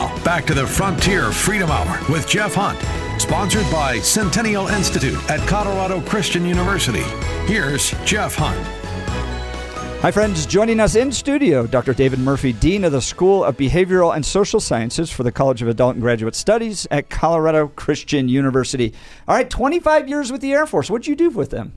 [0.00, 2.80] Now, back to the Frontier Freedom Hour with Jeff Hunt,
[3.20, 7.02] sponsored by Centennial Institute at Colorado Christian University.
[7.44, 8.58] Here's Jeff Hunt.
[10.00, 10.46] Hi, friends.
[10.46, 11.92] Joining us in studio, Dr.
[11.92, 15.68] David Murphy, Dean of the School of Behavioral and Social Sciences for the College of
[15.68, 18.94] Adult and Graduate Studies at Colorado Christian University.
[19.28, 20.88] All right, 25 years with the Air Force.
[20.88, 21.74] What'd you do with them?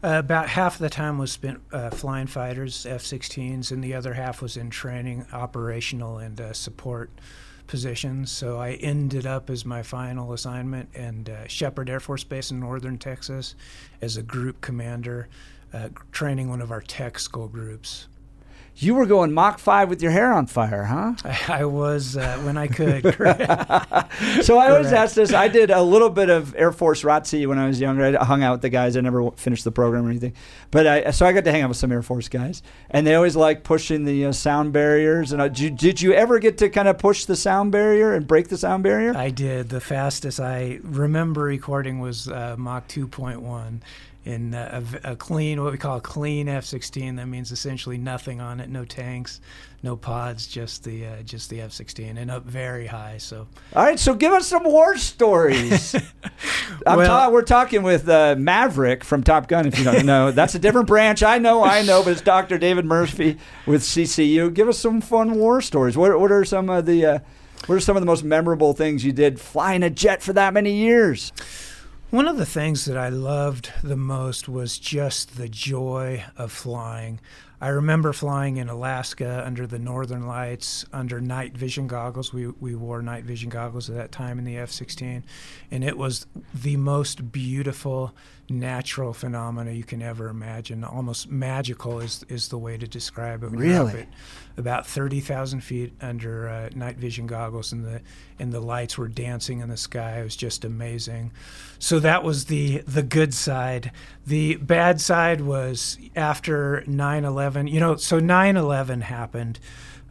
[0.00, 3.94] Uh, about half of the time was spent uh, flying fighters, F 16s, and the
[3.94, 7.10] other half was in training, operational, and uh, support
[7.66, 8.30] positions.
[8.30, 12.60] So I ended up as my final assignment in uh, Sheppard Air Force Base in
[12.60, 13.54] northern Texas
[14.00, 15.28] as a group commander,
[15.72, 18.08] uh, training one of our tech school groups.
[18.76, 21.14] You were going Mach 5 with your hair on fire, huh?
[21.24, 23.04] I, I was uh, when I could.
[24.44, 25.32] so I always ask this.
[25.32, 28.18] I did a little bit of Air Force ROTC when I was younger.
[28.18, 28.96] I hung out with the guys.
[28.96, 30.32] I never finished the program or anything.
[30.72, 32.62] But I, so I got to hang out with some Air Force guys.
[32.90, 35.30] And they always like pushing the uh, sound barriers.
[35.32, 38.12] And uh, did, you, did you ever get to kind of push the sound barrier
[38.12, 39.16] and break the sound barrier?
[39.16, 39.68] I did.
[39.68, 43.80] The fastest I remember recording was uh, Mach 2.1
[44.24, 47.16] in a, a, clean, what we call a clean F-16.
[47.16, 49.40] That means essentially nothing on it, no tanks,
[49.82, 53.18] no pods, just the uh, just the F-16, and up very high.
[53.18, 53.98] So, all right.
[53.98, 55.94] So, give us some war stories.
[56.86, 59.66] well, ta- we're talking with uh, Maverick from Top Gun.
[59.66, 61.22] If you don't know, that's a different branch.
[61.22, 62.56] I know, I know, but it's Dr.
[62.56, 64.52] David Murphy with CCU.
[64.54, 65.98] Give us some fun war stories.
[65.98, 67.18] What What are some of the uh,
[67.66, 70.54] What are some of the most memorable things you did flying a jet for that
[70.54, 71.30] many years?
[72.14, 77.18] One of the things that I loved the most was just the joy of flying.
[77.60, 82.32] I remember flying in Alaska under the northern lights under night vision goggles.
[82.32, 85.24] We, we wore night vision goggles at that time in the F 16,
[85.70, 88.14] and it was the most beautiful
[88.50, 90.84] natural phenomena you can ever imagine.
[90.84, 93.50] Almost magical is is the way to describe it.
[93.50, 94.06] really,
[94.56, 98.00] about thirty thousand feet under uh, night vision goggles, and the
[98.38, 100.20] and the lights were dancing in the sky.
[100.20, 101.32] It was just amazing.
[101.78, 103.90] So that was the the good side.
[104.26, 106.84] The bad side was after
[107.50, 107.70] 9/11.
[107.70, 109.58] You know, so 9/11 happened.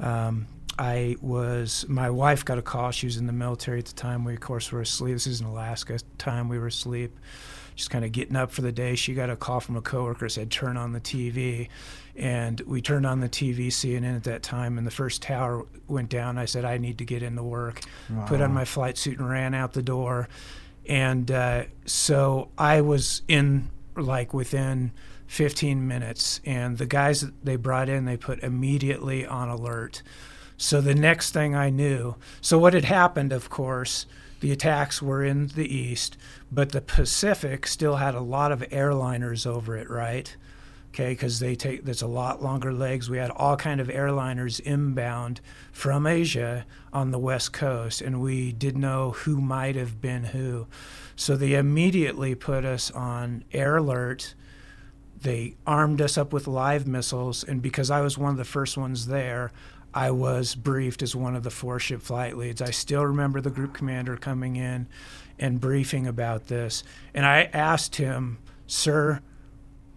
[0.00, 0.46] Um,
[0.78, 2.90] I was my wife got a call.
[2.90, 4.24] She was in the military at the time.
[4.24, 5.14] We of course were asleep.
[5.14, 5.98] This is in Alaska.
[6.18, 7.12] Time we were asleep
[7.74, 8.94] just kind of getting up for the day.
[8.94, 11.68] She got a call from a coworker said turn on the TV,
[12.16, 16.08] and we turned on the TV, CNN at that time, and the first tower went
[16.08, 16.38] down.
[16.38, 18.26] I said I need to get into work, wow.
[18.26, 20.28] put on my flight suit and ran out the door,
[20.86, 24.92] and uh, so I was in like within
[25.32, 30.02] 15 minutes, and the guys that they brought in they put immediately on alert.
[30.58, 34.04] So the next thing I knew, so what had happened, of course
[34.40, 36.18] the attacks were in the east,
[36.50, 40.36] but the Pacific still had a lot of airliners over it, right?
[40.90, 43.08] Okay, because they take there's a lot longer legs.
[43.08, 45.40] We had all kind of airliners inbound
[45.72, 50.66] from Asia on the west coast, and we did know who might have been who.
[51.16, 54.34] So they immediately put us on air alert.
[55.22, 58.76] They armed us up with live missiles, and because I was one of the first
[58.76, 59.52] ones there,
[59.94, 62.62] I was briefed as one of the four ship flight leads.
[62.62, 64.88] I still remember the group commander coming in
[65.38, 66.82] and briefing about this.
[67.14, 69.20] And I asked him, Sir,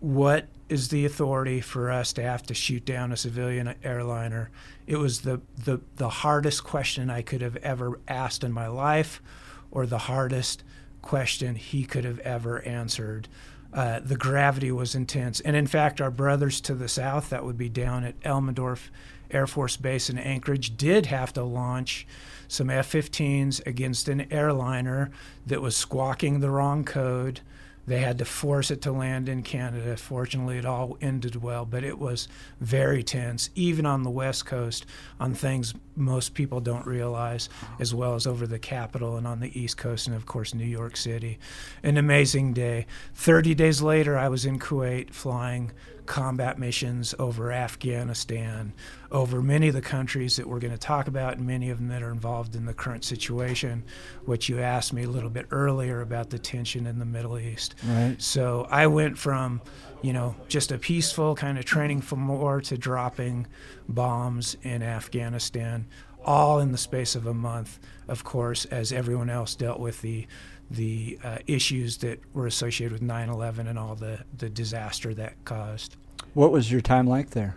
[0.00, 4.50] what is the authority for us to have to shoot down a civilian airliner?
[4.86, 9.22] It was the, the, the hardest question I could have ever asked in my life,
[9.70, 10.64] or the hardest
[11.02, 13.28] question he could have ever answered.
[13.74, 15.40] Uh, the gravity was intense.
[15.40, 18.88] And in fact, our brothers to the south, that would be down at Elmendorf
[19.32, 22.06] Air Force Base in Anchorage did have to launch
[22.46, 25.10] some F 15s against an airliner
[25.44, 27.40] that was squawking the wrong code.
[27.86, 29.96] They had to force it to land in Canada.
[29.96, 32.28] Fortunately, it all ended well, but it was
[32.60, 34.86] very tense, even on the West Coast,
[35.20, 39.58] on things most people don't realize, as well as over the capital and on the
[39.58, 41.38] East Coast, and of course, New York City.
[41.82, 42.86] An amazing day.
[43.14, 45.72] 30 days later, I was in Kuwait flying
[46.06, 48.72] combat missions over Afghanistan,
[49.10, 51.88] over many of the countries that we're going to talk about, and many of them
[51.88, 53.84] that are involved in the current situation,
[54.24, 57.74] which you asked me a little bit earlier about the tension in the Middle East.
[57.84, 58.16] Right.
[58.20, 59.62] So I went from,
[60.02, 63.46] you know, just a peaceful kind of training for war to dropping
[63.88, 65.86] bombs in Afghanistan,
[66.24, 67.78] all in the space of a month,
[68.08, 70.26] of course, as everyone else dealt with the
[70.70, 75.96] the uh, issues that were associated with 9/11 and all the the disaster that caused.
[76.32, 77.56] What was your time like there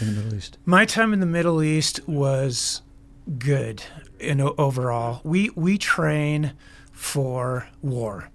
[0.00, 0.58] in the Middle East?
[0.64, 2.82] My time in the Middle East was
[3.38, 3.82] good
[4.20, 5.20] in overall.
[5.24, 6.52] We we train
[6.92, 8.28] for war,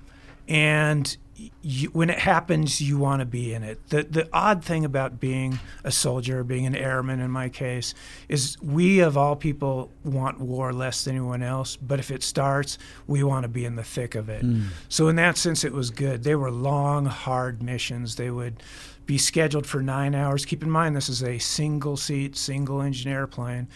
[0.48, 1.16] and
[1.62, 3.90] you, when it happens, you want to be in it.
[3.90, 7.94] The the odd thing about being a soldier, being an airman in my case,
[8.28, 11.76] is we of all people want war less than anyone else.
[11.76, 12.78] But if it starts,
[13.08, 14.44] we want to be in the thick of it.
[14.44, 14.68] Mm.
[14.88, 16.24] So in that sense, it was good.
[16.24, 18.16] They were long, hard missions.
[18.16, 18.62] They would
[19.06, 20.46] be scheduled for nine hours.
[20.46, 23.68] Keep in mind, this is a single seat, single engine airplane.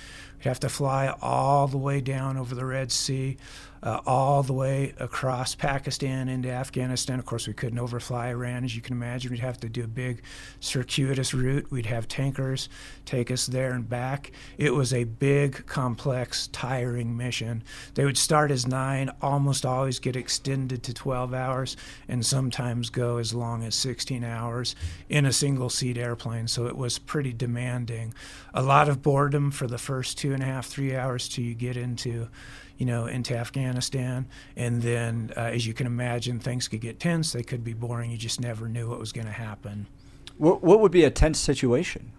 [0.43, 3.37] We'd have to fly all the way down over the Red Sea
[3.83, 7.19] uh, all the way across Pakistan into Afghanistan.
[7.19, 9.31] Of course, we couldn't overfly Iran, as you can imagine.
[9.31, 10.23] We'd have to do a big
[10.61, 11.69] circuitous route.
[11.69, 12.69] We'd have tankers
[13.05, 14.31] take us there and back.
[14.57, 17.63] It was a big, complex, tiring mission.
[17.95, 21.75] They would start as nine, almost always get extended to 12 hours,
[22.07, 24.77] and sometimes go as long as 16 hours
[25.09, 26.47] in a single seat airplane.
[26.47, 28.13] So it was pretty demanding.
[28.53, 31.53] A lot of boredom for the first two and a half, three hours till you
[31.53, 32.27] get into
[32.77, 34.25] you know, into Afghanistan.
[34.55, 37.31] And then, uh, as you can imagine, things could get tense.
[37.31, 38.11] They could be boring.
[38.11, 39.87] You just never knew what was going to happen.
[40.37, 42.11] What, what would be a tense situation?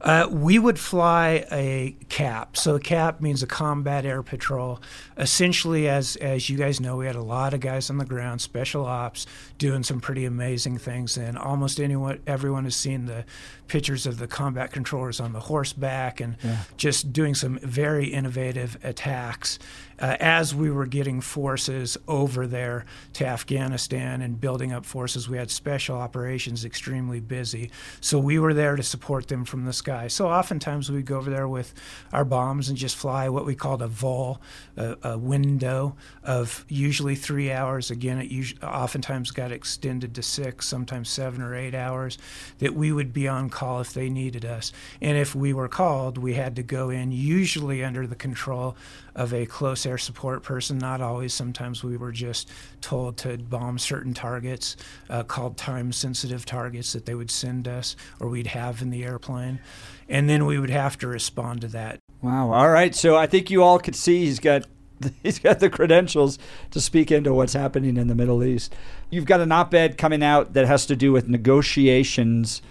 [0.00, 2.56] Uh, we would fly a CAP.
[2.56, 4.80] So a CAP means a combat air patrol.
[5.16, 8.40] Essentially, as as you guys know, we had a lot of guys on the ground,
[8.40, 9.26] special ops,
[9.58, 11.16] doing some pretty amazing things.
[11.16, 13.24] And almost anyone, everyone has seen the
[13.68, 16.58] pictures of the combat controllers on the horseback and yeah.
[16.76, 19.58] just doing some very innovative attacks.
[19.98, 22.84] Uh, as we were getting forces over there
[23.14, 27.70] to Afghanistan and building up forces, we had special operations extremely busy.
[28.00, 30.08] So we were there to support them from the sky.
[30.08, 31.72] So oftentimes we'd go over there with
[32.12, 34.40] our bombs and just fly what we called a vul,
[34.76, 37.90] a, a window of usually three hours.
[37.90, 42.18] Again, it usually, oftentimes got extended to six, sometimes seven or eight hours,
[42.58, 44.72] that we would be on call if they needed us.
[45.00, 48.76] And if we were called, we had to go in, usually under the control
[49.14, 50.78] of a close air support person.
[50.78, 51.32] Not always.
[51.32, 52.50] Sometimes we were just
[52.80, 54.76] told to bomb certain targets,
[55.08, 59.04] uh, called time sensitive targets that they would send us or we'd have in the
[59.04, 59.60] airplane.
[60.08, 61.98] And then we would have to respond to that.
[62.22, 62.52] Wow.
[62.52, 62.94] All right.
[62.94, 64.66] So I think you all could see he's got
[65.22, 66.38] he's got the credentials
[66.70, 68.74] to speak into what's happening in the Middle East.
[69.10, 72.62] You've got an op-ed coming out that has to do with negotiations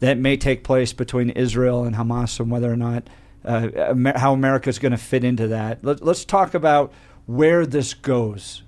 [0.00, 3.08] that may take place between Israel and Hamas and whether or not
[3.44, 5.84] uh, how America is going to fit into that.
[5.84, 6.92] Let, let's talk about
[7.26, 8.62] where this goes.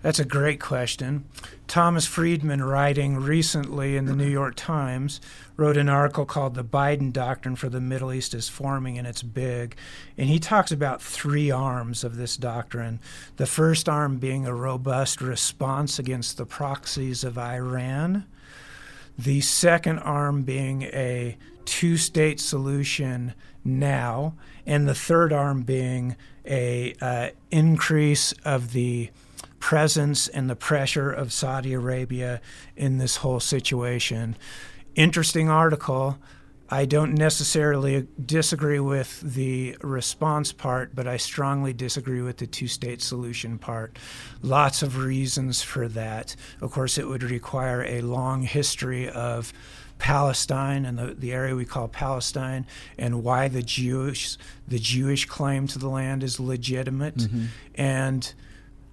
[0.00, 1.24] That's a great question.
[1.66, 5.20] Thomas Friedman, writing recently in the New York Times,
[5.56, 9.24] wrote an article called The Biden Doctrine for the Middle East is Forming and It's
[9.24, 9.76] Big.
[10.16, 13.00] And he talks about three arms of this doctrine.
[13.38, 18.24] The first arm being a robust response against the proxies of Iran,
[19.18, 23.34] the second arm being a two state solution
[23.64, 24.34] now,
[24.64, 26.16] and the third arm being
[26.46, 29.10] a uh, increase of the
[29.58, 32.40] presence and the pressure of Saudi Arabia
[32.76, 34.36] in this whole situation.
[34.94, 36.18] Interesting article.
[36.70, 42.68] I don't necessarily disagree with the response part, but I strongly disagree with the two
[42.68, 43.98] state solution part.
[44.42, 46.36] Lots of reasons for that.
[46.60, 49.52] Of course, it would require a long history of
[49.98, 52.66] Palestine and the, the area we call Palestine
[52.98, 54.36] and why the Jewish
[54.66, 57.46] the Jewish claim to the land is legitimate mm-hmm.
[57.74, 58.32] and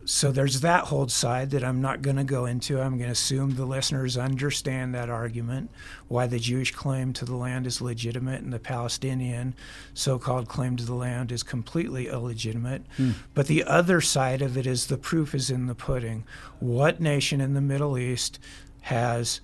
[0.05, 2.79] so there's that whole side that I'm not going to go into.
[2.79, 5.71] I'm going to assume the listeners understand that argument,
[6.07, 9.55] why the Jewish claim to the land is legitimate and the Palestinian
[9.95, 12.83] so called claim to the land is completely illegitimate.
[12.97, 13.11] Hmm.
[13.33, 16.23] But the other side of it is the proof is in the pudding.
[16.59, 18.37] What nation in the Middle East
[18.81, 19.41] has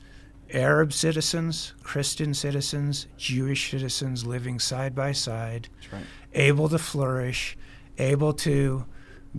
[0.54, 6.04] Arab citizens, Christian citizens, Jewish citizens living side by side, right.
[6.36, 7.58] able to flourish,
[7.98, 8.86] able to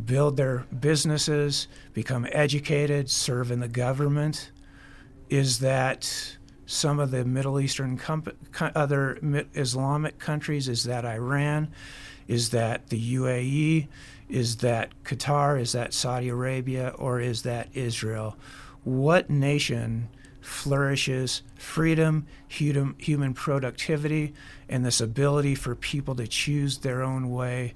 [0.05, 4.51] build their businesses, become educated, serve in the government,
[5.29, 8.01] is that some of the Middle Eastern
[8.75, 9.19] other
[9.55, 11.69] Islamic countries, is that Iran,
[12.27, 13.89] is that the UAE,
[14.29, 18.37] is that Qatar, is that Saudi Arabia, or is that Israel?
[18.85, 20.09] What nation?
[20.43, 24.35] flourishes freedom, human productivity,
[24.69, 27.75] and this ability for people to choose their own way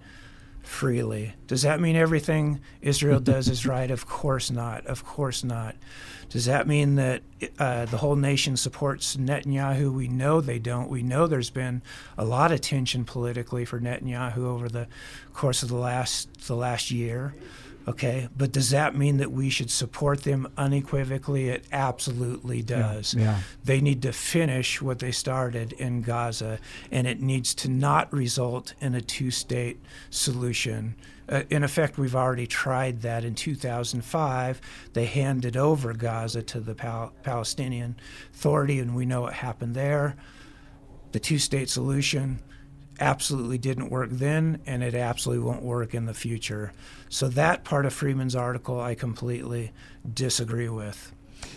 [0.67, 1.35] freely.
[1.47, 3.91] Does that mean everything Israel does is right?
[3.91, 4.87] Of course not.
[4.87, 5.77] Of course not.
[6.29, 7.23] Does that mean that
[7.59, 9.93] uh, the whole nation supports Netanyahu?
[9.93, 10.91] We know they don't.
[10.91, 11.83] We know there's been
[12.19, 14.89] a lot of tension politically for Netanyahu over the
[15.33, 17.35] course of the last the last year.
[17.89, 21.49] Okay, but does that mean that we should support them unequivocally?
[21.49, 23.15] It absolutely does.
[23.15, 23.39] Yeah, yeah.
[23.63, 26.59] They need to finish what they started in Gaza,
[26.91, 30.97] and it needs to not result in a two state solution.
[31.29, 34.61] Uh, in effect, we've already tried that in 2005.
[34.93, 37.97] They handed over Gaza to the Pal- Palestinian
[38.35, 40.17] Authority, and we know what happened there.
[41.13, 42.41] The two state solution
[43.01, 46.73] absolutely didn't work then, and it absolutely won't work in the future.
[47.09, 49.73] So, that part of Friedman's article I completely
[50.13, 51.13] disagree with.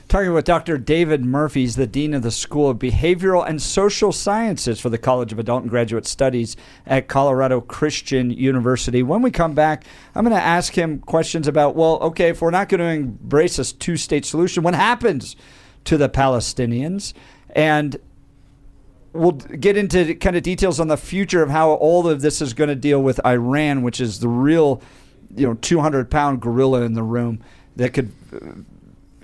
[0.08, 0.77] Talking with Dr.
[0.77, 4.98] David Murphy, he's the Dean of the School of Behavioral and Social Sciences for the
[4.98, 9.03] College of Adult and Graduate Studies at Colorado Christian University.
[9.03, 12.50] When we come back, I'm going to ask him questions about well, okay, if we're
[12.50, 15.36] not going to embrace a two state solution, what happens
[15.86, 17.13] to the Palestinians?
[17.51, 17.98] And
[19.13, 22.54] we'll get into kind of details on the future of how all of this is
[22.54, 24.82] going to deal with Iran, which is the real,
[25.36, 27.44] you know, 200 pound gorilla in the room
[27.75, 28.62] that could, uh,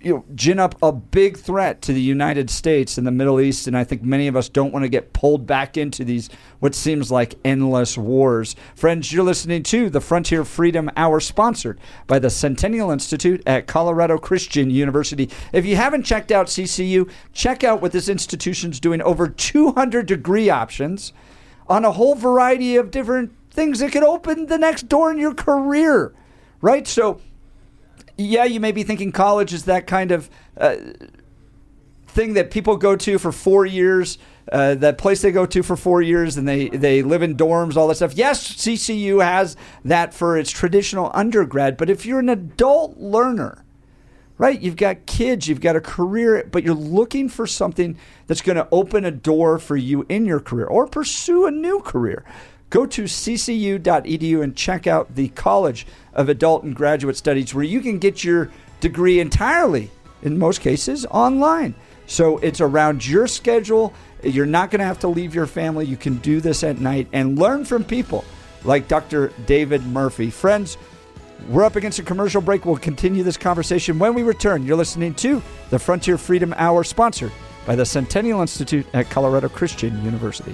[0.05, 3.65] you know, gin up a big threat to the United States and the Middle East.
[3.65, 6.75] And I think many of us don't want to get pulled back into these what
[6.75, 8.55] seems like endless wars.
[8.75, 14.19] Friends, you're listening to the Frontier Freedom Hour, sponsored by the Centennial Institute at Colorado
[14.19, 15.27] Christian University.
[15.51, 19.01] If you haven't checked out CCU, check out what this institution's doing.
[19.01, 21.13] Over 200 degree options
[21.67, 25.33] on a whole variety of different things that could open the next door in your
[25.33, 26.13] career,
[26.61, 26.87] right?
[26.87, 27.21] So,
[28.17, 30.77] yeah, you may be thinking college is that kind of uh,
[32.07, 34.17] thing that people go to for four years.
[34.51, 37.75] Uh, that place they go to for four years and they, they live in dorms,
[37.75, 38.13] all that stuff.
[38.13, 43.65] Yes, CCU has that for its traditional undergrad, but if you're an adult learner,
[44.37, 48.57] right, you've got kids, you've got a career, but you're looking for something that's going
[48.57, 52.23] to open a door for you in your career or pursue a new career.
[52.75, 57.79] Go to ccu.edu and check out the College of Adult and Graduate Studies, where you
[57.79, 58.51] can get your
[58.81, 59.89] degree entirely,
[60.23, 61.73] in most cases, online.
[62.05, 63.93] So it's around your schedule.
[64.23, 65.85] You're not going to have to leave your family.
[65.85, 68.25] You can do this at night and learn from people
[68.65, 69.31] like Dr.
[69.45, 70.29] David Murphy.
[70.29, 70.77] Friends,
[71.47, 72.65] we're up against a commercial break.
[72.65, 74.65] We'll continue this conversation when we return.
[74.65, 77.31] You're listening to the Frontier Freedom Hour, sponsored
[77.65, 80.53] by the Centennial Institute at Colorado Christian University.